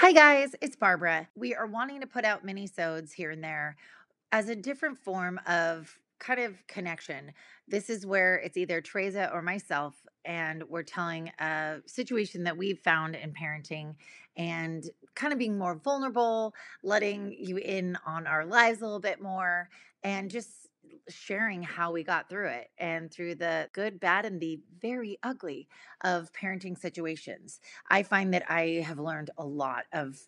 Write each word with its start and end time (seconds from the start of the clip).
Hi 0.00 0.12
guys, 0.12 0.56
it's 0.62 0.76
Barbara. 0.76 1.28
We 1.36 1.54
are 1.54 1.66
wanting 1.66 2.00
to 2.00 2.06
put 2.06 2.24
out 2.24 2.42
mini-sodes 2.42 3.12
here 3.12 3.32
and 3.32 3.44
there 3.44 3.76
as 4.32 4.48
a 4.48 4.56
different 4.56 4.96
form 4.96 5.38
of 5.46 5.94
kind 6.18 6.40
of 6.40 6.66
connection. 6.66 7.34
This 7.68 7.90
is 7.90 8.06
where 8.06 8.36
it's 8.36 8.56
either 8.56 8.80
Teresa 8.80 9.30
or 9.30 9.42
myself, 9.42 9.94
and 10.24 10.64
we're 10.70 10.84
telling 10.84 11.30
a 11.38 11.82
situation 11.84 12.44
that 12.44 12.56
we've 12.56 12.78
found 12.78 13.14
in 13.14 13.34
parenting 13.34 13.94
and 14.38 14.88
kind 15.14 15.34
of 15.34 15.38
being 15.38 15.58
more 15.58 15.74
vulnerable, 15.74 16.54
letting 16.82 17.36
you 17.38 17.58
in 17.58 17.98
on 18.06 18.26
our 18.26 18.46
lives 18.46 18.80
a 18.80 18.86
little 18.86 19.00
bit 19.00 19.20
more, 19.20 19.68
and 20.02 20.30
just 20.30 20.69
sharing 21.08 21.62
how 21.62 21.92
we 21.92 22.04
got 22.04 22.28
through 22.28 22.48
it 22.48 22.68
and 22.78 23.10
through 23.10 23.34
the 23.34 23.68
good, 23.72 24.00
bad, 24.00 24.24
and 24.24 24.40
the 24.40 24.60
very 24.80 25.18
ugly 25.22 25.68
of 26.02 26.32
parenting 26.32 26.78
situations. 26.78 27.60
I 27.88 28.02
find 28.02 28.32
that 28.34 28.50
I 28.50 28.84
have 28.86 28.98
learned 28.98 29.30
a 29.36 29.44
lot 29.44 29.84
of 29.92 30.18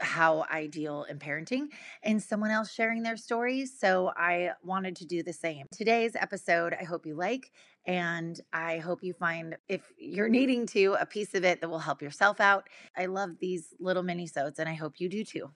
how 0.00 0.44
I 0.48 0.66
deal 0.68 1.04
in 1.04 1.18
parenting 1.18 1.66
and 2.04 2.22
someone 2.22 2.50
else 2.50 2.72
sharing 2.72 3.02
their 3.02 3.16
stories. 3.16 3.76
So 3.76 4.12
I 4.16 4.52
wanted 4.62 4.94
to 4.96 5.06
do 5.06 5.22
the 5.22 5.32
same. 5.32 5.66
Today's 5.72 6.14
episode, 6.14 6.74
I 6.80 6.84
hope 6.84 7.04
you 7.04 7.16
like, 7.16 7.50
and 7.84 8.40
I 8.52 8.78
hope 8.78 9.02
you 9.02 9.12
find, 9.12 9.56
if 9.68 9.90
you're 9.98 10.28
needing 10.28 10.66
to, 10.68 10.96
a 11.00 11.06
piece 11.06 11.34
of 11.34 11.44
it 11.44 11.60
that 11.60 11.68
will 11.68 11.80
help 11.80 12.00
yourself 12.00 12.40
out. 12.40 12.68
I 12.96 13.06
love 13.06 13.30
these 13.40 13.74
little 13.80 14.02
mini 14.04 14.28
sodes, 14.28 14.60
and 14.60 14.68
I 14.68 14.74
hope 14.74 15.00
you 15.00 15.08
do 15.08 15.24
too. 15.24 15.50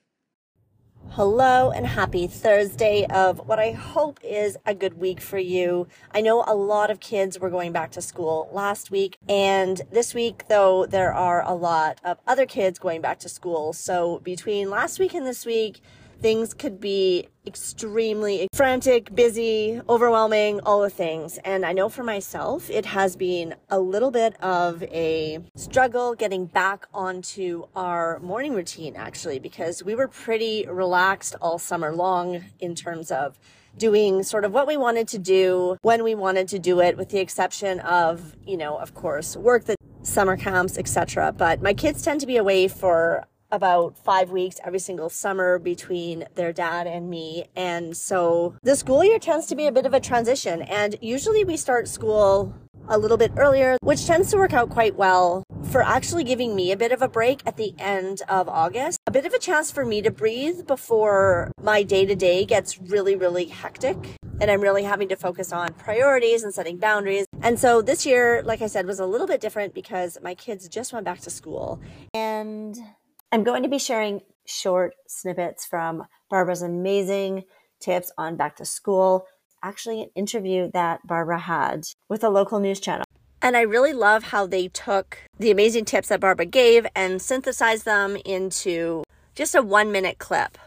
Hello 1.11 1.71
and 1.71 1.87
happy 1.87 2.27
Thursday 2.27 3.05
of 3.11 3.47
what 3.47 3.59
I 3.59 3.73
hope 3.73 4.19
is 4.25 4.57
a 4.65 4.75
good 4.75 4.99
week 4.99 5.21
for 5.21 5.37
you. 5.37 5.87
I 6.11 6.23
know 6.23 6.43
a 6.47 6.55
lot 6.55 6.91
of 6.91 7.01
kids 7.01 7.39
were 7.39 7.51
going 7.51 7.71
back 7.71 7.91
to 7.93 8.01
school 8.01 8.49
last 8.51 8.91
week, 8.91 9.19
and 9.29 9.83
this 9.91 10.15
week, 10.15 10.45
though, 10.49 10.87
there 10.87 11.13
are 11.13 11.43
a 11.45 11.53
lot 11.55 11.99
of 12.03 12.19
other 12.27 12.47
kids 12.47 12.79
going 12.79 13.03
back 13.03 13.19
to 13.21 13.29
school. 13.29 13.75
So 13.75 14.21
between 14.21 14.71
last 14.71 14.99
week 14.99 15.13
and 15.13 15.27
this 15.27 15.45
week, 15.45 15.83
things 16.23 16.55
could 16.55 16.81
be 16.81 17.27
extremely 17.45 18.47
frantic, 18.55 19.13
busy, 19.13 19.81
overwhelming, 19.89 20.61
all 20.61 20.81
the 20.81 20.89
things. 20.89 21.39
And 21.45 21.67
I 21.67 21.73
know 21.73 21.89
for 21.89 22.05
myself, 22.05 22.71
it 22.71 22.87
has 22.87 23.17
been 23.17 23.57
a 23.69 23.81
little 23.81 24.13
bit 24.13 24.41
of 24.41 24.85
a 24.85 25.41
struggle 25.57 26.15
getting 26.15 26.47
back 26.47 26.87
onto 26.95 27.67
our 27.75 28.21
morning 28.21 28.55
routine, 28.55 28.95
actually, 28.95 29.41
because 29.41 29.83
we 29.83 29.97
were 29.97 30.07
pretty 30.07 30.65
relaxed 30.71 31.35
all 31.43 31.59
summer 31.59 31.93
long 31.93 32.45
in 32.61 32.77
terms 32.77 33.11
of 33.11 33.37
doing 33.77 34.23
sort 34.23 34.45
of 34.45 34.53
what 34.53 34.69
we 34.69 34.77
wanted 34.77 35.09
to 35.09 35.19
do 35.19 35.77
when 35.83 36.05
we 36.05 36.15
wanted 36.15 36.47
to 36.47 36.59
do 36.61 36.81
it 36.81 36.97
with 36.97 37.09
the 37.09 37.19
exception 37.19 37.81
of 37.81 38.37
you 38.47 38.55
know 38.55 38.77
of 38.77 38.93
course 38.93 39.35
work 39.35 39.65
that 39.65 39.77
summer 40.03 40.37
camps 40.37 40.77
etc 40.77 41.33
but 41.33 41.63
my 41.63 41.73
kids 41.73 42.03
tend 42.03 42.21
to 42.21 42.27
be 42.27 42.37
away 42.37 42.69
for 42.69 43.27
about 43.53 43.97
five 43.97 44.31
weeks 44.31 44.59
every 44.65 44.81
single 44.81 45.09
summer 45.09 45.59
between 45.59 46.25
their 46.35 46.53
dad 46.53 46.87
and 46.87 47.09
me. 47.09 47.45
And 47.55 47.97
so 47.97 48.57
the 48.63 48.75
school 48.75 49.05
year 49.05 49.19
tends 49.19 49.47
to 49.47 49.55
be 49.55 49.67
a 49.67 49.73
bit 49.73 49.87
of 49.87 49.95
a 49.95 50.01
transition. 50.01 50.63
And 50.63 50.97
usually 51.01 51.45
we 51.45 51.57
start 51.57 51.87
school 51.87 52.55
a 52.89 52.99
little 52.99 53.17
bit 53.17 53.33
earlier, 53.37 53.77
which 53.83 54.07
tends 54.07 54.31
to 54.31 54.37
work 54.37 54.53
out 54.53 54.71
quite 54.71 54.97
well 54.97 55.45
for 55.71 55.83
actually 55.83 56.25
giving 56.25 56.57
me 56.57 56.73
a 56.73 56.77
bit 56.77 56.93
of 56.93 57.01
a 57.01 57.09
break 57.09 57.41
at 57.47 57.57
the 57.57 57.75
end 57.79 58.23
of 58.29 58.49
August. 58.49 58.99
A 59.07 59.11
bit 59.11 59.25
of 59.25 59.33
a 59.33 59.39
chance 59.39 59.71
for 59.71 59.85
me 59.85 60.03
to 60.03 60.11
breathe 60.11 60.67
before 60.67 61.53
my 61.63 61.83
day 61.83 62.05
to 62.05 62.15
day 62.15 62.45
gets 62.45 62.81
really, 62.81 63.15
really 63.15 63.47
hectic. 63.47 63.97
And 64.41 64.51
I'm 64.51 64.61
really 64.61 64.83
having 64.83 65.09
to 65.09 65.17
focus 65.17 65.53
on 65.53 65.73
priorities 65.75 66.43
and 66.43 66.53
setting 66.53 66.79
boundaries. 66.79 67.27
And 67.43 67.61
so 67.61 67.81
this 67.81 68.05
year, 68.05 68.43
like 68.45 68.61
I 68.61 68.67
said, 68.67 68.87
was 68.87 68.99
a 68.99 69.07
little 69.07 69.27
bit 69.27 69.41
different 69.41 69.73
because 69.73 70.19
my 70.23 70.35
kids 70.35 70.69
just 70.69 70.93
went 70.93 71.05
back 71.05 71.21
to 71.21 71.31
school. 71.31 71.81
And 72.13 72.77
I'm 73.33 73.45
going 73.45 73.63
to 73.63 73.69
be 73.71 73.79
sharing 73.79 74.21
short 74.45 74.93
snippets 75.09 75.65
from 75.65 76.05
Barbara's 76.29 76.61
amazing 76.61 77.45
tips 77.81 78.13
on 78.19 78.37
back 78.37 78.57
to 78.57 78.67
school. 78.67 79.27
Actually, 79.63 80.03
an 80.03 80.11
interview 80.15 80.71
that 80.75 81.07
Barbara 81.07 81.39
had 81.39 81.85
with 82.11 82.23
a 82.23 82.29
local 82.29 82.61
news 82.61 82.79
channel. 82.79 83.07
And 83.41 83.57
I 83.57 83.63
really 83.63 83.95
love 83.95 84.25
how 84.25 84.47
they 84.47 84.69
took 84.69 85.17
the 85.39 85.51
amazing 85.51 85.87
tips 85.87 86.09
that 86.09 86.21
Barbara 86.21 86.45
gave 86.45 86.87
and 86.95 87.23
synthesized 87.23 87.87
them 87.87 88.19
into 88.27 89.03
just 89.35 89.55
a 89.55 89.63
one 89.63 89.91
minute 89.91 90.19
clip. 90.19 90.59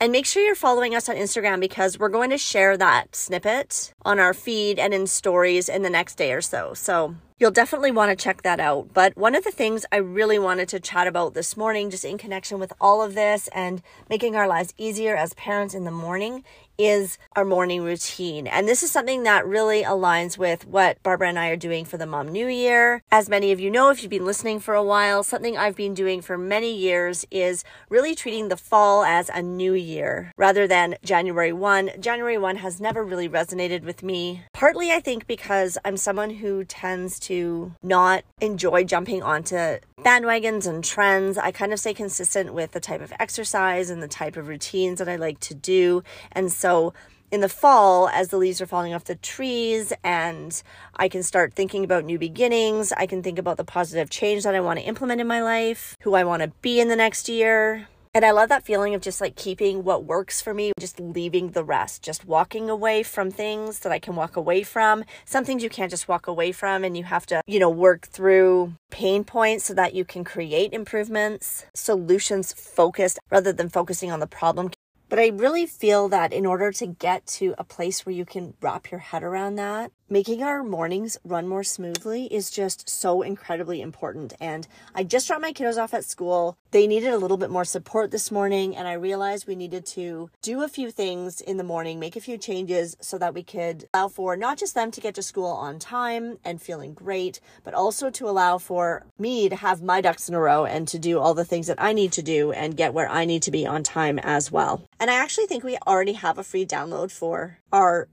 And 0.00 0.12
make 0.12 0.26
sure 0.26 0.44
you're 0.44 0.54
following 0.54 0.94
us 0.94 1.08
on 1.08 1.16
Instagram 1.16 1.58
because 1.58 1.98
we're 1.98 2.08
going 2.08 2.30
to 2.30 2.38
share 2.38 2.76
that 2.76 3.16
snippet 3.16 3.92
on 4.02 4.20
our 4.20 4.32
feed 4.32 4.78
and 4.78 4.94
in 4.94 5.08
stories 5.08 5.68
in 5.68 5.82
the 5.82 5.90
next 5.90 6.14
day 6.14 6.32
or 6.32 6.40
so. 6.40 6.72
So 6.72 7.16
You'll 7.38 7.50
definitely 7.50 7.90
want 7.90 8.08
to 8.10 8.24
check 8.24 8.40
that 8.42 8.60
out. 8.60 8.94
But 8.94 9.14
one 9.14 9.34
of 9.34 9.44
the 9.44 9.50
things 9.50 9.84
I 9.92 9.96
really 9.96 10.38
wanted 10.38 10.70
to 10.70 10.80
chat 10.80 11.06
about 11.06 11.34
this 11.34 11.54
morning, 11.54 11.90
just 11.90 12.02
in 12.02 12.16
connection 12.16 12.58
with 12.58 12.72
all 12.80 13.02
of 13.02 13.14
this 13.14 13.48
and 13.48 13.82
making 14.08 14.36
our 14.36 14.48
lives 14.48 14.72
easier 14.78 15.14
as 15.14 15.34
parents 15.34 15.74
in 15.74 15.84
the 15.84 15.90
morning, 15.90 16.44
is 16.78 17.18
our 17.34 17.44
morning 17.44 17.82
routine. 17.82 18.46
And 18.46 18.68
this 18.68 18.82
is 18.82 18.90
something 18.90 19.22
that 19.22 19.46
really 19.46 19.82
aligns 19.82 20.36
with 20.36 20.66
what 20.66 21.02
Barbara 21.02 21.28
and 21.28 21.38
I 21.38 21.48
are 21.48 21.56
doing 21.56 21.84
for 21.84 21.96
the 21.96 22.06
Mom 22.06 22.28
New 22.28 22.48
Year. 22.48 23.02
As 23.10 23.28
many 23.28 23.52
of 23.52 23.60
you 23.60 23.70
know, 23.70 23.90
if 23.90 24.02
you've 24.02 24.10
been 24.10 24.26
listening 24.26 24.60
for 24.60 24.74
a 24.74 24.82
while, 24.82 25.22
something 25.22 25.56
I've 25.56 25.76
been 25.76 25.94
doing 25.94 26.20
for 26.20 26.36
many 26.36 26.74
years 26.74 27.24
is 27.30 27.64
really 27.88 28.14
treating 28.14 28.48
the 28.48 28.56
fall 28.56 29.04
as 29.04 29.28
a 29.28 29.42
new 29.42 29.72
year 29.72 30.32
rather 30.36 30.66
than 30.66 30.96
January 31.02 31.52
1. 31.52 31.92
January 32.00 32.38
1 32.38 32.56
has 32.56 32.80
never 32.80 33.04
really 33.04 33.28
resonated 33.28 33.82
with 33.82 34.02
me. 34.02 34.42
Partly, 34.52 34.90
I 34.92 35.00
think, 35.00 35.26
because 35.26 35.78
I'm 35.84 35.96
someone 35.96 36.30
who 36.30 36.64
tends 36.64 37.18
to 37.20 37.72
not 37.82 38.24
enjoy 38.40 38.84
jumping 38.84 39.22
onto 39.22 39.78
bandwagons 40.00 40.66
and 40.66 40.84
trends. 40.84 41.38
I 41.38 41.50
kind 41.50 41.72
of 41.72 41.80
stay 41.80 41.94
consistent 41.94 42.52
with 42.52 42.72
the 42.72 42.80
type 42.80 43.00
of 43.00 43.12
exercise 43.18 43.90
and 43.90 44.02
the 44.02 44.08
type 44.08 44.36
of 44.36 44.46
routines 44.46 44.98
that 44.98 45.08
I 45.08 45.16
like 45.16 45.40
to 45.40 45.54
do. 45.54 46.02
And 46.32 46.52
so 46.52 46.65
so 46.66 46.94
in 47.30 47.42
the 47.42 47.48
fall, 47.48 48.08
as 48.08 48.30
the 48.30 48.38
leaves 48.38 48.60
are 48.60 48.66
falling 48.66 48.92
off 48.92 49.04
the 49.04 49.14
trees 49.14 49.92
and 50.02 50.60
I 50.96 51.08
can 51.08 51.22
start 51.22 51.54
thinking 51.54 51.84
about 51.84 52.04
new 52.04 52.18
beginnings, 52.18 52.90
I 52.90 53.06
can 53.06 53.22
think 53.22 53.38
about 53.38 53.56
the 53.56 53.62
positive 53.62 54.10
change 54.10 54.42
that 54.42 54.56
I 54.56 54.58
want 54.58 54.80
to 54.80 54.84
implement 54.84 55.20
in 55.20 55.28
my 55.28 55.40
life, 55.40 55.96
who 56.02 56.14
I 56.14 56.24
want 56.24 56.42
to 56.42 56.48
be 56.62 56.80
in 56.80 56.88
the 56.88 56.96
next 56.96 57.28
year. 57.28 57.86
And 58.14 58.24
I 58.24 58.32
love 58.32 58.48
that 58.48 58.64
feeling 58.64 58.94
of 58.94 59.00
just 59.00 59.20
like 59.20 59.36
keeping 59.36 59.84
what 59.84 60.04
works 60.04 60.40
for 60.40 60.54
me, 60.54 60.72
just 60.80 60.98
leaving 60.98 61.50
the 61.50 61.62
rest, 61.62 62.02
just 62.02 62.24
walking 62.24 62.68
away 62.68 63.04
from 63.04 63.30
things 63.30 63.80
that 63.80 63.92
I 63.92 64.00
can 64.00 64.16
walk 64.16 64.36
away 64.36 64.64
from. 64.64 65.04
Some 65.24 65.44
things 65.44 65.62
you 65.62 65.70
can't 65.70 65.90
just 65.90 66.08
walk 66.08 66.26
away 66.26 66.50
from, 66.50 66.82
and 66.82 66.96
you 66.96 67.04
have 67.04 67.26
to, 67.26 67.42
you 67.46 67.60
know, 67.60 67.70
work 67.70 68.08
through 68.08 68.72
pain 68.90 69.22
points 69.22 69.66
so 69.66 69.74
that 69.74 69.94
you 69.94 70.04
can 70.04 70.24
create 70.24 70.72
improvements, 70.72 71.66
solutions 71.74 72.52
focused 72.52 73.20
rather 73.30 73.52
than 73.52 73.68
focusing 73.68 74.10
on 74.10 74.18
the 74.18 74.26
problem 74.26 74.70
but 75.08 75.18
I 75.18 75.28
really 75.28 75.66
feel 75.66 76.08
that 76.08 76.32
in 76.32 76.46
order 76.46 76.72
to 76.72 76.86
get 76.86 77.26
to 77.26 77.54
a 77.58 77.64
place 77.64 78.04
where 78.04 78.14
you 78.14 78.24
can 78.24 78.54
wrap 78.60 78.90
your 78.90 79.00
head 79.00 79.22
around 79.22 79.56
that, 79.56 79.92
making 80.08 80.42
our 80.42 80.62
mornings 80.62 81.16
run 81.24 81.46
more 81.46 81.64
smoothly 81.64 82.26
is 82.26 82.50
just 82.50 82.88
so 82.88 83.22
incredibly 83.22 83.80
important. 83.80 84.34
And 84.40 84.66
I 84.94 85.04
just 85.04 85.26
dropped 85.26 85.42
my 85.42 85.52
kiddos 85.52 85.80
off 85.80 85.94
at 85.94 86.04
school. 86.04 86.58
They 86.76 86.86
needed 86.86 87.14
a 87.14 87.16
little 87.16 87.38
bit 87.38 87.48
more 87.48 87.64
support 87.64 88.10
this 88.10 88.30
morning, 88.30 88.76
and 88.76 88.86
I 88.86 88.92
realized 88.92 89.46
we 89.46 89.56
needed 89.56 89.86
to 89.86 90.28
do 90.42 90.62
a 90.62 90.68
few 90.68 90.90
things 90.90 91.40
in 91.40 91.56
the 91.56 91.64
morning, 91.64 91.98
make 91.98 92.16
a 92.16 92.20
few 92.20 92.36
changes 92.36 92.98
so 93.00 93.16
that 93.16 93.32
we 93.32 93.42
could 93.42 93.88
allow 93.94 94.08
for 94.08 94.36
not 94.36 94.58
just 94.58 94.74
them 94.74 94.90
to 94.90 95.00
get 95.00 95.14
to 95.14 95.22
school 95.22 95.46
on 95.46 95.78
time 95.78 96.36
and 96.44 96.60
feeling 96.60 96.92
great, 96.92 97.40
but 97.64 97.72
also 97.72 98.10
to 98.10 98.28
allow 98.28 98.58
for 98.58 99.06
me 99.18 99.48
to 99.48 99.56
have 99.56 99.80
my 99.80 100.02
ducks 100.02 100.28
in 100.28 100.34
a 100.34 100.38
row 100.38 100.66
and 100.66 100.86
to 100.88 100.98
do 100.98 101.18
all 101.18 101.32
the 101.32 101.46
things 101.46 101.66
that 101.68 101.80
I 101.80 101.94
need 101.94 102.12
to 102.12 102.22
do 102.22 102.52
and 102.52 102.76
get 102.76 102.92
where 102.92 103.08
I 103.08 103.24
need 103.24 103.40
to 103.44 103.50
be 103.50 103.66
on 103.66 103.82
time 103.82 104.18
as 104.18 104.52
well. 104.52 104.82
And 105.00 105.10
I 105.10 105.14
actually 105.14 105.46
think 105.46 105.64
we 105.64 105.78
already 105.86 106.12
have 106.12 106.36
a 106.36 106.44
free 106.44 106.66
download 106.66 107.10
for 107.10 107.58
our 107.72 108.06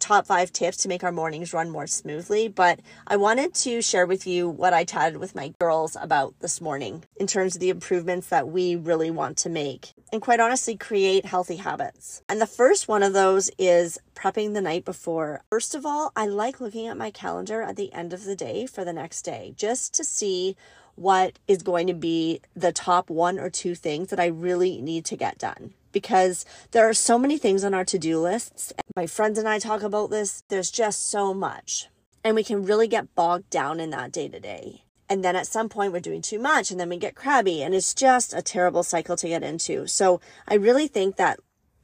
top 0.00 0.26
five 0.26 0.52
tips 0.52 0.78
to 0.78 0.88
make 0.88 1.04
our 1.04 1.12
mornings 1.12 1.52
run 1.52 1.70
more 1.70 1.86
smoothly, 1.86 2.48
but 2.48 2.80
I 3.06 3.16
wanted 3.16 3.54
to 3.54 3.82
share 3.82 4.06
with 4.06 4.26
you 4.26 4.48
what 4.48 4.72
I 4.72 4.84
chatted 4.84 5.18
with 5.18 5.34
my 5.34 5.54
girls 5.60 5.96
about 6.00 6.34
this 6.40 6.60
morning 6.60 7.04
in 7.16 7.26
terms 7.26 7.54
of 7.54 7.60
the 7.60 7.70
improvements 7.70 8.28
that 8.28 8.48
we 8.48 8.74
really 8.74 9.10
want 9.10 9.36
to 9.38 9.50
make 9.50 9.92
and 10.12 10.20
quite 10.20 10.40
honestly 10.40 10.76
create 10.76 11.24
healthy 11.24 11.56
habits. 11.56 12.22
And 12.28 12.40
the 12.40 12.46
first 12.46 12.88
one 12.88 13.02
of 13.02 13.12
those 13.12 13.50
is 13.58 13.98
prepping 14.14 14.54
the 14.54 14.60
night 14.60 14.84
before. 14.84 15.42
First 15.50 15.74
of 15.74 15.86
all, 15.86 16.12
I 16.16 16.26
like 16.26 16.60
looking 16.60 16.86
at 16.86 16.96
my 16.96 17.10
calendar 17.10 17.62
at 17.62 17.76
the 17.76 17.92
end 17.92 18.12
of 18.12 18.24
the 18.24 18.36
day 18.36 18.66
for 18.66 18.84
the 18.84 18.92
next 18.92 19.22
day 19.22 19.54
just 19.56 19.94
to 19.94 20.04
see 20.04 20.56
what 20.96 21.38
is 21.46 21.62
going 21.62 21.86
to 21.86 21.94
be 21.94 22.40
the 22.54 22.72
top 22.72 23.08
one 23.08 23.38
or 23.38 23.48
two 23.48 23.74
things 23.74 24.08
that 24.08 24.20
I 24.20 24.26
really 24.26 24.82
need 24.82 25.04
to 25.06 25.16
get 25.16 25.38
done 25.38 25.74
because 25.92 26.44
there 26.70 26.88
are 26.88 26.94
so 26.94 27.18
many 27.18 27.38
things 27.38 27.64
on 27.64 27.74
our 27.74 27.84
to 27.84 27.98
do 27.98 28.20
lists. 28.20 28.72
My 28.96 29.06
friends 29.06 29.38
and 29.38 29.48
I 29.48 29.58
talk 29.58 29.82
about 29.82 30.10
this. 30.10 30.42
There's 30.48 30.70
just 30.70 31.10
so 31.10 31.34
much. 31.34 31.88
And 32.22 32.36
we 32.36 32.44
can 32.44 32.64
really 32.64 32.88
get 32.88 33.14
bogged 33.14 33.50
down 33.50 33.80
in 33.80 33.90
that 33.90 34.12
day 34.12 34.28
to 34.28 34.40
day. 34.40 34.84
And 35.08 35.24
then 35.24 35.34
at 35.34 35.46
some 35.46 35.68
point, 35.68 35.92
we're 35.92 36.00
doing 36.00 36.22
too 36.22 36.38
much 36.38 36.70
and 36.70 36.78
then 36.78 36.88
we 36.88 36.96
get 36.96 37.16
crabby. 37.16 37.62
And 37.62 37.74
it's 37.74 37.94
just 37.94 38.32
a 38.32 38.42
terrible 38.42 38.82
cycle 38.82 39.16
to 39.16 39.28
get 39.28 39.42
into. 39.42 39.86
So 39.86 40.20
I 40.46 40.54
really 40.54 40.86
think 40.86 41.16
that 41.16 41.40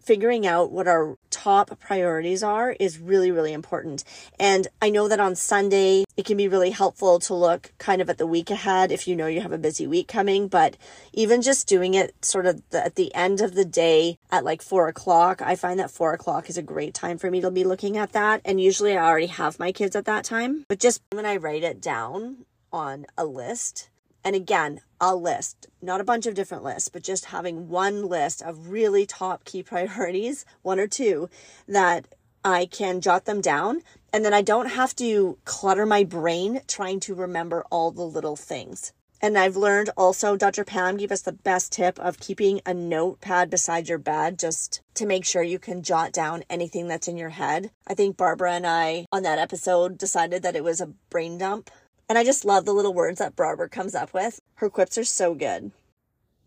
figuring 0.07 0.47
out 0.47 0.71
what 0.71 0.87
our 0.87 1.19
top 1.31 1.79
priorities 1.81 2.43
are 2.43 2.77
is 2.79 2.99
really, 2.99 3.31
really 3.31 3.53
important. 3.53 4.05
And 4.39 4.69
I 4.81 4.89
know 4.89 5.09
that 5.09 5.21
on 5.21 5.35
Sunday, 5.35 6.05
it 6.17 6.25
can 6.25 6.37
be 6.37 6.49
really 6.49 6.71
helpful 6.71 7.19
to 7.19 7.35
look 7.35 7.73
kind 7.79 8.01
of 8.01 8.09
at 8.09 8.17
the 8.17 8.27
week 8.27 8.51
ahead 8.51 8.93
if 8.93 9.09
you 9.09 9.17
know 9.17 9.27
you 9.27 9.41
have 9.41 9.53
a 9.53 9.59
busy 9.59 9.87
week 9.87 10.07
coming. 10.07 10.47
But 10.47 10.77
even 11.13 11.43
just 11.43 11.67
doing 11.67 11.95
it 11.95 12.15
sort 12.25 12.47
of 12.47 12.63
the, 12.71 12.85
at 12.85 12.95
the 12.95 13.13
end 13.15 13.41
of 13.41 13.55
the 13.55 13.65
day 13.65 14.19
at 14.31 14.45
like 14.45 14.63
four 14.63 14.87
o'clock, 14.87 15.43
I 15.43 15.57
find 15.57 15.79
that 15.81 15.91
four 15.91 16.13
o'clock 16.13 16.49
is 16.49 16.57
a 16.57 16.63
great 16.63 16.95
time 16.95 17.19
for 17.19 17.31
me 17.31 17.41
to 17.41 17.51
be 17.51 17.65
looking 17.65 17.97
at 17.99 18.13
that. 18.13 18.41
And 18.45 18.61
usually 18.61 18.97
I 18.97 19.05
already 19.05 19.27
have 19.27 19.59
my 19.59 19.73
kids 19.73 19.97
at 19.97 20.05
that 20.05 20.25
time. 20.25 20.65
But 20.69 20.79
just 20.79 21.03
when 21.11 21.27
I 21.27 21.37
write 21.37 21.65
it 21.65 21.83
down 21.83 22.47
on 22.73 23.07
a 23.19 23.25
list, 23.25 23.89
and 24.27 24.35
again, 24.35 24.81
a 25.01 25.15
list, 25.15 25.69
not 25.81 26.01
a 26.01 26.05
bunch 26.05 26.27
of 26.27 26.35
different 26.35 26.65
lists, 26.65 26.89
but 26.89 27.05
just 27.05 27.27
having 27.27 27.69
one 27.69 28.09
list 28.09 28.43
of 28.43 28.71
really 28.71 29.07
top 29.07 29.45
key 29.45 29.63
priorities, 29.63 30.45
one 30.63 30.81
or 30.81 30.89
two, 30.89 31.31
that 31.69 32.09
I 32.45 32.67
can 32.67 33.01
jot 33.01 33.25
them 33.25 33.41
down. 33.41 33.83
And 34.13 34.25
then 34.25 34.35
I 34.35 34.43
don't 34.43 34.71
have 34.71 34.97
to 34.97 35.39
clutter 35.45 35.87
my 35.87 36.03
brain 36.03 36.63
trying 36.67 36.99
to 37.01 37.15
remember 37.15 37.65
all 37.71 37.93
the 37.93 38.03
little 38.03 38.35
things. 38.35 38.93
And 39.23 39.39
I've 39.39 39.57
learned 39.57 39.91
also, 39.97 40.37
Dr. 40.37 40.65
Pam 40.65 40.97
gave 40.97 41.13
us 41.13 41.23
the 41.23 41.33
best 41.33 41.71
tip 41.71 41.97
of 42.01 42.19
keeping 42.19 42.61
a 42.67 42.75
notepad 42.75 43.49
beside 43.49 43.89
your 43.89 43.99
bed 43.99 44.41
just 44.41 44.83
to 44.95 45.07
make 45.07 45.25
sure 45.25 45.43
you 45.45 45.61
can 45.61 45.85
jot 45.85 46.13
down 46.13 46.43
anything 46.51 46.89
that's 46.89 47.07
in 47.07 47.17
your 47.17 47.31
head. 47.31 47.71
I 47.87 47.95
think 47.95 48.17
Barbara 48.17 48.55
and 48.55 48.67
I 48.67 49.07
on 49.13 49.23
that 49.23 49.39
episode 49.39 49.97
decided 49.97 50.43
that 50.43 50.57
it 50.57 50.65
was 50.65 50.81
a 50.81 50.93
brain 51.11 51.39
dump 51.39 51.71
and 52.09 52.17
I 52.17 52.25
just 52.25 52.45
love 52.45 52.65
the 52.65 52.75
little 52.75 52.95
words 52.95 53.19
that 53.19 53.37
Barbara 53.37 53.69
comes 53.69 53.95
up 53.95 54.15
with. 54.15 54.41
Her 54.57 54.71
quips 54.71 54.97
are 54.99 55.05
so 55.05 55.35
good. 55.35 55.73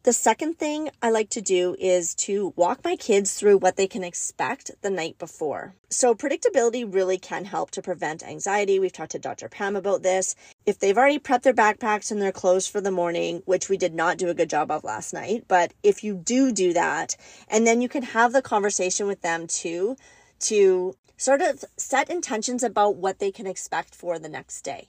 The 0.03 0.13
second 0.13 0.57
thing 0.57 0.89
I 1.01 1.09
like 1.09 1.29
to 1.31 1.41
do 1.41 1.75
is 1.77 2.15
to 2.15 2.53
walk 2.55 2.85
my 2.85 2.95
kids 2.95 3.33
through 3.33 3.57
what 3.57 3.75
they 3.75 3.85
can 3.85 4.05
expect 4.05 4.71
the 4.81 4.89
night 4.89 5.17
before. 5.17 5.75
So, 5.89 6.15
predictability 6.15 6.85
really 6.91 7.17
can 7.17 7.43
help 7.43 7.71
to 7.71 7.81
prevent 7.81 8.23
anxiety. 8.23 8.79
We've 8.79 8.93
talked 8.93 9.11
to 9.11 9.19
Dr. 9.19 9.49
Pam 9.49 9.75
about 9.75 10.01
this. 10.01 10.35
If 10.65 10.79
they've 10.79 10.97
already 10.97 11.19
prepped 11.19 11.41
their 11.41 11.53
backpacks 11.53 12.11
and 12.11 12.21
their 12.21 12.31
clothes 12.31 12.65
for 12.65 12.79
the 12.79 12.91
morning, 12.91 13.43
which 13.43 13.67
we 13.67 13.75
did 13.75 13.93
not 13.93 14.17
do 14.17 14.29
a 14.29 14.33
good 14.33 14.49
job 14.49 14.71
of 14.71 14.85
last 14.85 15.13
night, 15.13 15.43
but 15.49 15.73
if 15.83 16.01
you 16.01 16.15
do 16.15 16.53
do 16.53 16.71
that, 16.71 17.17
and 17.49 17.67
then 17.67 17.81
you 17.81 17.89
can 17.89 18.03
have 18.03 18.31
the 18.31 18.41
conversation 18.41 19.05
with 19.05 19.21
them 19.21 19.47
too 19.47 19.97
to 20.39 20.95
sort 21.17 21.41
of 21.41 21.65
set 21.75 22.09
intentions 22.09 22.63
about 22.63 22.95
what 22.95 23.19
they 23.19 23.31
can 23.31 23.45
expect 23.45 23.93
for 23.93 24.17
the 24.17 24.29
next 24.29 24.61
day. 24.61 24.87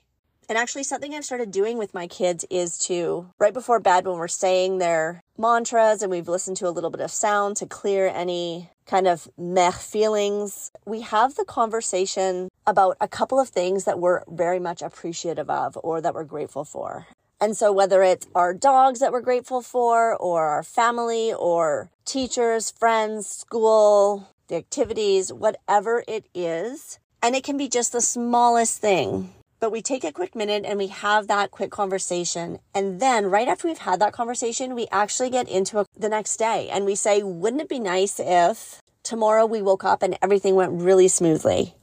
And 0.50 0.58
actually, 0.58 0.82
something 0.82 1.14
I've 1.14 1.24
started 1.24 1.52
doing 1.52 1.78
with 1.78 1.94
my 1.94 2.08
kids 2.08 2.44
is 2.50 2.76
to, 2.80 3.30
right 3.38 3.54
before 3.54 3.78
bed, 3.78 4.04
when 4.04 4.18
we're 4.18 4.26
saying 4.26 4.78
their 4.78 5.22
mantras 5.38 6.02
and 6.02 6.10
we've 6.10 6.26
listened 6.26 6.56
to 6.56 6.66
a 6.66 6.74
little 6.74 6.90
bit 6.90 7.00
of 7.00 7.12
sound 7.12 7.56
to 7.58 7.66
clear 7.66 8.08
any 8.08 8.68
kind 8.84 9.06
of 9.06 9.28
meh 9.38 9.70
feelings, 9.70 10.72
we 10.84 11.02
have 11.02 11.36
the 11.36 11.44
conversation 11.44 12.48
about 12.66 12.96
a 13.00 13.06
couple 13.06 13.38
of 13.38 13.48
things 13.48 13.84
that 13.84 14.00
we're 14.00 14.24
very 14.26 14.58
much 14.58 14.82
appreciative 14.82 15.48
of 15.48 15.78
or 15.84 16.00
that 16.00 16.14
we're 16.14 16.24
grateful 16.24 16.64
for. 16.64 17.06
And 17.40 17.56
so, 17.56 17.70
whether 17.70 18.02
it's 18.02 18.26
our 18.34 18.52
dogs 18.52 18.98
that 18.98 19.12
we're 19.12 19.20
grateful 19.20 19.62
for, 19.62 20.16
or 20.16 20.46
our 20.46 20.64
family, 20.64 21.32
or 21.32 21.90
teachers, 22.04 22.72
friends, 22.72 23.28
school, 23.28 24.28
the 24.48 24.56
activities, 24.56 25.32
whatever 25.32 26.02
it 26.08 26.26
is, 26.34 26.98
and 27.22 27.36
it 27.36 27.44
can 27.44 27.56
be 27.56 27.68
just 27.68 27.92
the 27.92 28.00
smallest 28.00 28.80
thing 28.80 29.32
but 29.60 29.70
we 29.70 29.82
take 29.82 30.04
a 30.04 30.12
quick 30.12 30.34
minute 30.34 30.64
and 30.66 30.78
we 30.78 30.88
have 30.88 31.28
that 31.28 31.50
quick 31.50 31.70
conversation. 31.70 32.58
And 32.74 32.98
then 32.98 33.26
right 33.26 33.46
after 33.46 33.68
we've 33.68 33.78
had 33.78 34.00
that 34.00 34.14
conversation, 34.14 34.74
we 34.74 34.88
actually 34.90 35.30
get 35.30 35.48
into 35.48 35.78
a, 35.78 35.86
the 35.96 36.08
next 36.08 36.38
day 36.38 36.68
and 36.70 36.84
we 36.86 36.94
say, 36.94 37.22
wouldn't 37.22 37.62
it 37.62 37.68
be 37.68 37.78
nice 37.78 38.18
if 38.18 38.80
tomorrow 39.02 39.44
we 39.46 39.62
woke 39.62 39.84
up 39.84 40.02
and 40.02 40.18
everything 40.22 40.54
went 40.54 40.80
really 40.80 41.08
smoothly? 41.08 41.74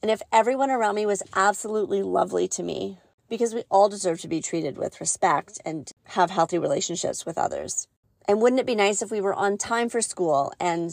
And 0.00 0.10
if 0.10 0.22
everyone 0.32 0.70
around 0.70 0.94
me 0.94 1.06
was 1.06 1.22
absolutely 1.34 2.02
lovely 2.02 2.46
to 2.48 2.62
me, 2.62 2.98
because 3.28 3.54
we 3.54 3.64
all 3.70 3.88
deserve 3.88 4.20
to 4.20 4.28
be 4.28 4.40
treated 4.40 4.76
with 4.76 5.00
respect 5.00 5.60
and 5.64 5.90
have 6.04 6.30
healthy 6.30 6.58
relationships 6.58 7.26
with 7.26 7.38
others. 7.38 7.88
And 8.28 8.40
wouldn't 8.40 8.60
it 8.60 8.66
be 8.66 8.74
nice 8.74 9.02
if 9.02 9.10
we 9.10 9.20
were 9.20 9.34
on 9.34 9.58
time 9.58 9.88
for 9.88 10.00
school 10.00 10.52
and 10.60 10.92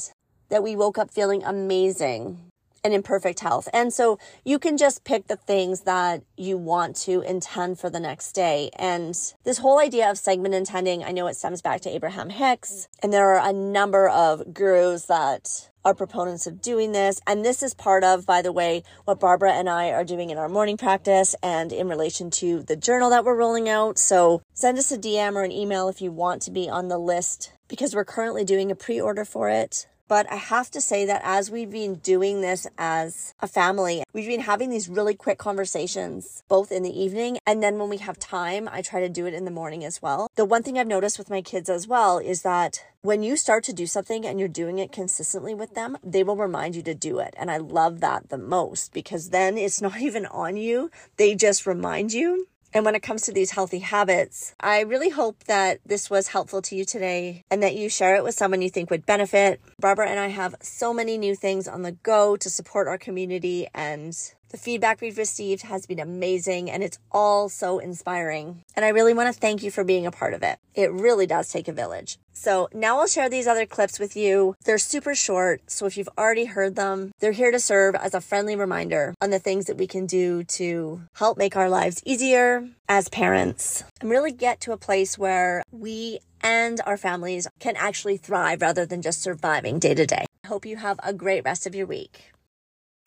that 0.50 0.64
we 0.64 0.76
woke 0.76 0.98
up 0.98 1.12
feeling 1.12 1.44
amazing 1.44 2.51
and 2.84 2.94
in 2.94 3.04
perfect 3.04 3.40
health. 3.40 3.68
And 3.74 3.94
so 3.94 4.18
you 4.44 4.60
can 4.60 4.78
just 4.78 5.04
pick 5.04 5.28
the 5.28 5.36
things 5.36 5.82
that 5.82 6.24
you 6.38 6.58
want 6.58 6.96
to 6.98 7.22
intend 7.22 7.80
for 7.80 7.90
the 7.90 8.00
next 8.00 8.34
day. 8.34 8.70
And 8.76 9.16
this 9.44 9.60
whole 9.60 9.80
idea 9.80 10.10
of 10.10 10.18
segment 10.18 10.56
intending, 10.56 11.04
I 11.04 11.12
know 11.12 11.28
it 11.28 11.36
stems 11.36 11.62
back 11.62 11.82
to 11.82 11.90
Abraham 11.90 12.30
Hicks, 12.30 12.88
and 13.02 13.14
there 13.14 13.36
are 13.36 13.50
a 13.50 13.54
number 13.54 14.10
of 14.10 14.54
gurus 14.54 15.06
that 15.06 15.70
are 15.84 15.96
proponents 15.96 16.46
of 16.46 16.62
doing 16.62 16.92
this. 16.92 17.20
And 17.26 17.44
this 17.44 17.64
is 17.64 17.74
part 17.74 18.04
of, 18.04 18.26
by 18.26 18.42
the 18.42 18.52
way, 18.52 18.84
what 19.06 19.20
Barbara 19.20 19.54
and 19.54 19.70
I 19.70 19.90
are 19.90 20.04
doing 20.04 20.30
in 20.30 20.38
our 20.38 20.50
morning 20.50 20.78
practice 20.78 21.36
and 21.42 21.74
in 21.74 21.88
relation 21.88 22.30
to 22.32 22.62
the 22.64 22.76
journal 22.76 23.10
that 23.10 23.26
we're 23.26 23.36
rolling 23.36 23.68
out. 23.68 23.98
So 23.98 24.42
send 24.54 24.78
us 24.78 24.92
a 24.92 24.98
DM 24.98 25.34
or 25.34 25.44
an 25.44 25.52
email 25.52 25.88
if 25.88 26.02
you 26.02 26.12
want 26.12 26.42
to 26.44 26.52
be 26.52 26.70
on 26.70 26.88
the 26.88 27.00
list 27.00 27.54
because 27.68 27.96
we're 27.96 28.06
currently 28.06 28.44
doing 28.44 28.70
a 28.70 28.76
pre 28.76 29.02
order 29.02 29.26
for 29.26 29.50
it. 29.50 29.88
But 30.12 30.30
I 30.30 30.36
have 30.36 30.70
to 30.72 30.82
say 30.82 31.06
that 31.06 31.22
as 31.24 31.50
we've 31.50 31.72
been 31.72 31.96
doing 31.96 32.42
this 32.42 32.68
as 32.78 33.34
a 33.40 33.48
family, 33.48 34.04
we've 34.12 34.28
been 34.28 34.42
having 34.42 34.70
these 34.70 34.90
really 34.90 35.16
quick 35.16 35.38
conversations, 35.38 36.44
both 36.50 36.70
in 36.70 36.84
the 36.84 37.02
evening 37.02 37.38
and 37.48 37.64
then 37.64 37.80
when 37.80 37.88
we 37.88 37.96
have 38.00 38.20
time, 38.20 38.68
I 38.70 38.82
try 38.82 39.00
to 39.00 39.08
do 39.08 39.26
it 39.26 39.34
in 39.34 39.46
the 39.46 39.52
morning 39.52 39.86
as 39.86 40.02
well. 40.02 40.28
The 40.36 40.44
one 40.44 40.64
thing 40.64 40.78
I've 40.78 40.86
noticed 40.86 41.18
with 41.18 41.30
my 41.30 41.42
kids 41.42 41.70
as 41.70 41.88
well 41.88 42.18
is 42.18 42.42
that 42.42 42.84
when 43.04 43.24
you 43.24 43.38
start 43.38 43.64
to 43.64 43.74
do 43.74 43.88
something 43.88 44.26
and 44.26 44.38
you're 44.38 44.50
doing 44.50 44.80
it 44.80 44.92
consistently 44.92 45.54
with 45.54 45.76
them, 45.76 45.98
they 46.04 46.24
will 46.24 46.36
remind 46.36 46.76
you 46.76 46.82
to 46.84 46.94
do 46.94 47.20
it. 47.20 47.34
And 47.38 47.50
I 47.50 47.56
love 47.56 48.02
that 48.02 48.28
the 48.28 48.38
most 48.38 48.92
because 48.92 49.30
then 49.30 49.58
it's 49.58 49.82
not 49.88 50.02
even 50.02 50.26
on 50.26 50.58
you. 50.58 50.92
They 51.16 51.36
just 51.36 51.66
remind 51.66 52.12
you. 52.12 52.48
And 52.74 52.86
when 52.86 52.96
it 52.96 53.04
comes 53.04 53.24
to 53.24 53.34
these 53.34 53.52
healthy 53.52 53.80
habits, 53.80 54.56
I 54.60 54.82
really 54.82 55.10
hope 55.10 55.44
that 55.46 55.80
this 55.86 56.10
was 56.10 56.30
helpful 56.30 56.62
to 56.64 56.76
you 56.76 56.86
today 56.86 57.44
and 57.52 57.62
that 57.62 57.76
you 57.76 57.90
share 57.90 58.16
it 58.16 58.24
with 58.24 58.36
someone 58.36 58.62
you 58.62 58.70
think 58.70 58.90
would 58.90 59.06
benefit. 59.06 59.60
Barbara 59.80 60.10
and 60.10 60.20
I 60.20 60.28
have 60.28 60.56
so 60.62 60.94
many 60.94 61.18
new 61.18 61.36
things 61.36 61.68
on 61.68 61.82
the 61.82 61.92
go 61.92 62.38
to 62.38 62.50
support 62.50 62.88
our 62.88 62.98
community 62.98 63.68
and 63.74 64.18
the 64.52 64.58
feedback 64.58 65.00
we've 65.02 65.18
received 65.18 65.64
has 65.64 65.86
been 65.86 66.00
amazing 66.00 66.70
and 66.70 66.84
it's 66.84 67.00
all 67.12 67.50
so 67.50 67.80
inspiring. 67.80 68.64
And 68.76 68.84
I 68.84 68.90
really 68.90 69.14
want 69.14 69.34
to 69.34 69.40
thank 69.40 69.64
you 69.64 69.72
for 69.72 69.84
being 69.84 70.06
a 70.06 70.12
part 70.12 70.34
of 70.34 70.44
it. 70.44 70.60
It 70.76 70.92
really 70.92 71.26
does 71.26 71.50
take 71.50 71.68
a 71.68 71.74
village. 71.74 72.18
So 72.34 72.68
now 72.74 73.00
I'll 73.00 73.08
share 73.08 73.30
these 73.30 73.48
other 73.48 73.66
clips 73.66 74.00
with 74.00 74.16
you. 74.16 74.56
They're 74.66 74.78
super 74.78 75.16
short, 75.16 75.62
so 75.68 75.86
if 75.86 75.98
you've 75.98 76.10
already 76.18 76.46
heard 76.46 76.76
them, 76.76 77.12
they're 77.20 77.32
here 77.32 77.52
to 77.52 77.60
serve 77.60 77.96
as 77.96 78.14
a 78.14 78.22
friendly 78.22 78.56
reminder 78.56 79.14
on 79.22 79.30
the 79.30 79.40
things 79.40 79.66
that 79.66 79.78
we 79.78 79.88
can 79.88 80.06
do 80.06 80.44
to 80.46 81.02
help 81.14 81.38
make 81.38 81.56
our 81.56 81.70
lives 81.70 82.02
easier 82.06 82.68
as 82.90 83.10
parents 83.10 83.84
and 84.02 84.10
really 84.10 84.32
get 84.32 84.60
to 84.62 84.72
a 84.72 84.78
place 84.78 85.18
where 85.18 85.64
we 85.72 86.20
and 86.44 86.82
our 86.86 86.98
families 86.98 87.48
can 87.60 87.76
actually 87.76 88.18
thrive 88.18 88.62
rather 88.62 88.86
than 88.86 89.02
just 89.02 89.22
surviving 89.22 89.78
day 89.78 89.94
to 89.94 90.06
day. 90.06 90.26
I 90.44 90.48
hope 90.48 90.66
you 90.66 90.78
have 90.78 91.00
a 91.04 91.14
great 91.14 91.46
rest 91.46 91.68
of 91.68 91.76
your 91.76 91.86
week. 91.86 92.32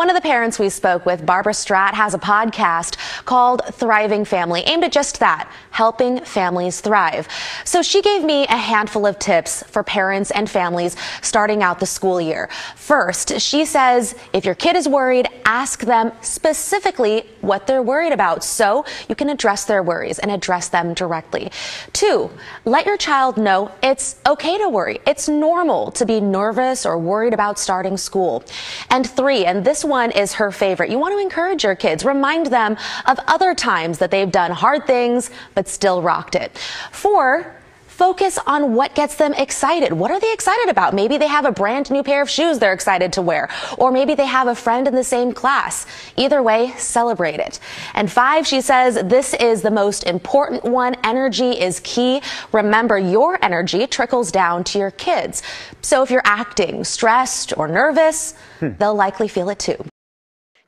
One 0.04 0.14
of 0.14 0.22
the 0.22 0.28
parents 0.28 0.58
we 0.58 0.68
spoke 0.68 1.06
with, 1.06 1.24
Barbara 1.24 1.54
Stratt, 1.54 1.94
has 1.94 2.12
a 2.12 2.18
podcast 2.18 2.98
called 3.24 3.62
Thriving 3.72 4.24
Family, 4.24 4.62
aimed 4.62 4.84
at 4.84 4.92
just 4.92 5.20
that, 5.20 5.50
helping 5.70 6.20
families 6.24 6.80
thrive. 6.80 7.28
So 7.64 7.82
she 7.82 8.02
gave 8.02 8.22
me 8.22 8.44
a 8.44 8.56
handful 8.56 9.06
of 9.06 9.18
tips 9.18 9.62
for 9.64 9.82
parents 9.82 10.30
and 10.30 10.48
families 10.48 10.96
starting 11.22 11.62
out 11.62 11.80
the 11.80 11.86
school 11.86 12.20
year. 12.20 12.48
First, 12.76 13.40
she 13.40 13.64
says 13.64 14.14
if 14.32 14.44
your 14.44 14.54
kid 14.54 14.76
is 14.76 14.88
worried, 14.88 15.28
ask 15.44 15.80
them 15.80 16.12
specifically 16.20 17.26
what 17.40 17.66
they're 17.66 17.82
worried 17.82 18.12
about 18.12 18.44
so 18.44 18.84
you 19.08 19.14
can 19.14 19.30
address 19.30 19.64
their 19.64 19.82
worries 19.82 20.18
and 20.18 20.30
address 20.30 20.68
them 20.68 20.94
directly. 20.94 21.50
Two, 21.92 22.30
let 22.64 22.86
your 22.86 22.96
child 22.96 23.36
know 23.36 23.70
it's 23.82 24.16
okay 24.26 24.58
to 24.58 24.68
worry. 24.68 25.00
It's 25.06 25.28
normal 25.28 25.90
to 25.92 26.06
be 26.06 26.20
nervous 26.20 26.86
or 26.86 26.98
worried 26.98 27.34
about 27.34 27.58
starting 27.58 27.96
school. 27.96 28.44
And 28.90 29.08
three, 29.08 29.44
and 29.44 29.64
this 29.64 29.84
one 29.84 30.10
is 30.10 30.34
her 30.34 30.50
favorite. 30.50 30.90
You 30.90 30.98
want 30.98 31.14
to 31.14 31.18
encourage 31.18 31.64
your 31.64 31.74
kids, 31.74 32.04
remind 32.04 32.46
them 32.46 32.76
of 33.18 33.24
other 33.28 33.54
times 33.54 33.98
that 33.98 34.10
they've 34.10 34.30
done 34.30 34.50
hard 34.50 34.86
things 34.86 35.30
but 35.54 35.68
still 35.68 36.02
rocked 36.02 36.34
it. 36.34 36.58
Four, 36.90 37.54
focus 37.86 38.38
on 38.44 38.74
what 38.74 38.92
gets 38.96 39.14
them 39.14 39.32
excited. 39.34 39.92
What 39.92 40.10
are 40.10 40.18
they 40.18 40.32
excited 40.32 40.68
about? 40.68 40.94
Maybe 40.94 41.16
they 41.16 41.28
have 41.28 41.44
a 41.44 41.52
brand 41.52 41.92
new 41.92 42.02
pair 42.02 42.22
of 42.22 42.28
shoes 42.28 42.58
they're 42.58 42.72
excited 42.72 43.12
to 43.12 43.22
wear, 43.22 43.48
or 43.78 43.92
maybe 43.92 44.16
they 44.16 44.26
have 44.26 44.48
a 44.48 44.54
friend 44.54 44.88
in 44.88 44.96
the 44.96 45.04
same 45.04 45.32
class. 45.32 45.86
Either 46.16 46.42
way, 46.42 46.72
celebrate 46.76 47.38
it. 47.38 47.60
And 47.94 48.10
five, 48.10 48.48
she 48.48 48.60
says, 48.60 49.00
this 49.04 49.32
is 49.34 49.62
the 49.62 49.70
most 49.70 50.04
important 50.04 50.64
one. 50.64 50.96
Energy 51.04 51.52
is 51.52 51.78
key. 51.80 52.20
Remember, 52.50 52.98
your 52.98 53.38
energy 53.44 53.86
trickles 53.86 54.32
down 54.32 54.64
to 54.64 54.78
your 54.80 54.90
kids. 54.90 55.44
So 55.80 56.02
if 56.02 56.10
you're 56.10 56.22
acting 56.24 56.82
stressed 56.82 57.56
or 57.56 57.68
nervous, 57.68 58.34
hmm. 58.58 58.70
they'll 58.78 58.96
likely 58.96 59.28
feel 59.28 59.50
it 59.50 59.60
too. 59.60 59.76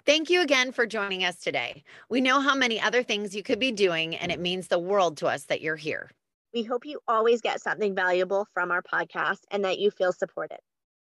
Thank 0.07 0.31
you 0.31 0.41
again 0.41 0.71
for 0.71 0.87
joining 0.87 1.25
us 1.25 1.41
today. 1.41 1.83
We 2.09 2.21
know 2.21 2.39
how 2.39 2.55
many 2.55 2.81
other 2.81 3.03
things 3.03 3.35
you 3.35 3.43
could 3.43 3.59
be 3.59 3.73
doing, 3.73 4.15
and 4.15 4.31
it 4.31 4.39
means 4.39 4.69
the 4.69 4.79
world 4.79 5.17
to 5.17 5.27
us 5.27 5.47
that 5.47 5.63
you're 5.63 5.75
here. 5.75 6.13
We 6.55 6.63
hope 6.63 6.87
you 6.87 7.01
always 7.09 7.41
get 7.41 7.61
something 7.61 7.93
valuable 7.93 8.47
from 8.55 8.71
our 8.71 8.83
podcast 8.83 9.41
and 9.51 9.65
that 9.65 9.81
you 9.81 9.91
feel 9.91 10.13
supported. 10.13 10.61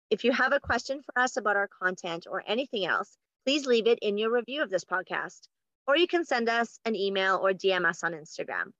If 0.10 0.24
you 0.24 0.32
have 0.32 0.54
a 0.54 0.60
question 0.62 1.02
for 1.02 1.22
us 1.22 1.36
about 1.36 1.58
our 1.58 1.68
content 1.68 2.28
or 2.32 2.46
anything 2.48 2.86
else, 2.86 3.18
please 3.46 3.66
leave 3.66 3.88
it 3.88 4.00
in 4.02 4.18
your 4.18 4.32
review 4.32 4.64
of 4.64 4.70
this 4.70 4.86
podcast, 4.86 5.50
or 5.86 5.98
you 5.98 6.08
can 6.08 6.24
send 6.24 6.48
us 6.48 6.80
an 6.86 6.96
email 6.96 7.42
or 7.44 7.52
DM 7.52 7.86
us 7.86 8.06
on 8.06 8.14
Instagram. 8.14 8.72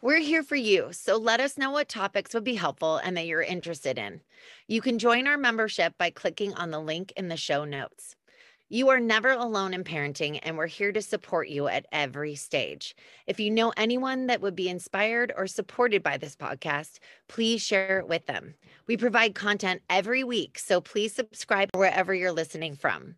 We're 0.00 0.20
here 0.20 0.44
for 0.44 0.54
you, 0.54 0.90
so 0.92 1.16
let 1.16 1.40
us 1.40 1.58
know 1.58 1.72
what 1.72 1.88
topics 1.88 2.32
would 2.32 2.44
be 2.44 2.54
helpful 2.54 2.98
and 2.98 3.16
that 3.16 3.26
you're 3.26 3.42
interested 3.42 3.98
in. 3.98 4.20
You 4.68 4.80
can 4.80 5.00
join 5.00 5.26
our 5.26 5.36
membership 5.36 5.94
by 5.98 6.10
clicking 6.10 6.54
on 6.54 6.70
the 6.70 6.78
link 6.80 7.12
in 7.16 7.26
the 7.26 7.36
show 7.36 7.64
notes. 7.64 8.14
You 8.68 8.88
are 8.88 8.98
never 8.98 9.30
alone 9.30 9.74
in 9.74 9.84
parenting, 9.84 10.40
and 10.42 10.56
we're 10.56 10.66
here 10.66 10.90
to 10.90 11.00
support 11.00 11.48
you 11.48 11.68
at 11.68 11.86
every 11.92 12.34
stage. 12.34 12.96
If 13.28 13.38
you 13.38 13.48
know 13.48 13.72
anyone 13.76 14.26
that 14.26 14.40
would 14.40 14.56
be 14.56 14.68
inspired 14.68 15.32
or 15.36 15.46
supported 15.46 16.02
by 16.02 16.16
this 16.16 16.34
podcast, 16.34 16.98
please 17.28 17.62
share 17.62 18.00
it 18.00 18.08
with 18.08 18.26
them. 18.26 18.54
We 18.88 18.96
provide 18.96 19.36
content 19.36 19.82
every 19.88 20.24
week, 20.24 20.58
so 20.58 20.80
please 20.80 21.14
subscribe 21.14 21.70
wherever 21.76 22.12
you're 22.12 22.32
listening 22.32 22.74
from. 22.74 23.14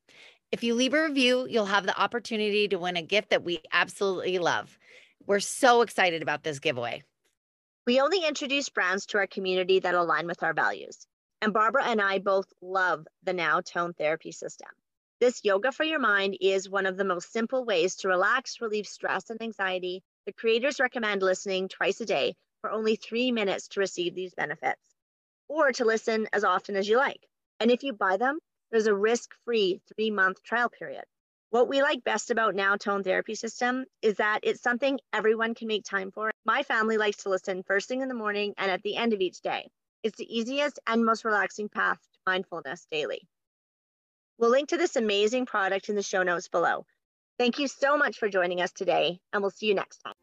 If 0.52 0.62
you 0.62 0.75
leave 0.75 0.93
a 0.93 1.02
review, 1.02 1.47
you'll 1.49 1.64
have 1.64 1.87
the 1.87 1.99
opportunity 1.99 2.69
to 2.69 2.78
win 2.78 2.99
a 2.99 3.02
gift 3.02 3.31
that 3.31 3.43
we 3.43 3.61
absolutely 3.73 4.38
love. 4.38 4.78
We're 5.26 5.40
so 5.40 5.81
excited 5.81 6.21
about 6.21 6.43
this 6.43 6.59
giveaway. 6.59 7.05
We 7.87 8.02
only 8.02 8.23
introduce 8.26 8.69
brands 8.69 9.07
to 9.07 9.19
our 9.19 9.26
community 9.26 9.81
that 9.81 9.95
align 9.95 10.26
with 10.26 10.43
our 10.43 10.52
values. 10.52 11.07
And 11.40 11.55
Barbara 11.55 11.87
and 11.87 12.02
I 12.02 12.19
both 12.19 12.52
love 12.61 13.07
the 13.23 13.33
Now 13.33 13.62
Tone 13.62 13.95
Therapy 13.95 14.31
System. 14.31 14.69
This 15.21 15.45
yoga 15.45 15.73
for 15.73 15.83
your 15.83 15.99
mind 15.99 16.37
is 16.41 16.71
one 16.71 16.87
of 16.87 16.97
the 16.97 17.05
most 17.05 17.33
simple 17.33 17.65
ways 17.65 17.97
to 17.97 18.09
relax, 18.09 18.61
relieve 18.61 18.87
stress 18.87 19.31
and 19.31 19.43
anxiety. 19.43 20.05
The 20.27 20.33
creators 20.33 20.79
recommend 20.79 21.23
listening 21.23 21.69
twice 21.69 22.01
a 22.01 22.07
day 22.07 22.37
for 22.61 22.71
only 22.71 22.95
three 22.95 23.33
minutes 23.33 23.67
to 23.69 23.81
receive 23.81 24.15
these 24.15 24.35
benefits, 24.35 24.81
or 25.49 25.73
to 25.73 25.85
listen 25.85 26.29
as 26.33 26.45
often 26.45 26.77
as 26.77 26.89
you 26.89 26.99
like. 26.99 27.27
And 27.59 27.73
if 27.73 27.83
you 27.83 27.95
buy 27.95 28.17
them, 28.17 28.39
there's 28.71 28.87
a 28.87 28.95
risk 28.95 29.35
free 29.45 29.81
three 29.93 30.13
month 30.13 30.41
trial 30.45 30.69
period. 30.69 31.05
What 31.51 31.69
we 31.69 31.83
like 31.83 32.05
best 32.05 32.31
about 32.31 32.55
Now 32.55 32.77
Tone 32.77 33.03
Therapy 33.03 33.35
System 33.35 33.87
is 34.03 34.19
that 34.19 34.41
it's 34.45 34.63
something 34.63 35.01
everyone 35.13 35.57
can 35.57 35.67
make 35.67 35.85
time 35.85 36.13
for. 36.13 36.31
My 36.45 36.63
family 36.63 36.97
likes 36.97 37.25
to 37.25 37.29
listen 37.29 37.65
first 37.65 37.89
thing 37.89 38.03
in 38.03 38.09
the 38.09 38.15
morning 38.15 38.55
and 38.57 38.71
at 38.71 38.83
the 38.85 38.95
end 38.95 39.13
of 39.13 39.21
each 39.21 39.41
day. 39.41 39.69
It's 40.05 40.17
the 40.17 40.39
easiest 40.39 40.79
and 40.87 41.05
most 41.05 41.25
relaxing 41.25 41.69
path 41.69 41.99
to 41.99 42.21
mindfulness 42.25 42.87
daily. 42.89 43.27
We'll 44.38 44.50
link 44.50 44.68
to 44.68 44.76
this 44.76 44.97
amazing 44.97 45.47
product 45.47 45.88
in 45.88 45.97
the 45.97 46.02
show 46.02 46.23
notes 46.23 46.49
below. 46.49 46.87
Thank 47.38 47.59
you 47.59 47.66
so 47.68 47.97
much 47.97 48.18
for 48.18 48.28
joining 48.28 48.61
us 48.61 48.73
today, 48.73 49.21
and 49.33 49.42
we'll 49.42 49.50
see 49.50 49.66
you 49.66 49.75
next 49.75 49.99
time. 49.99 50.14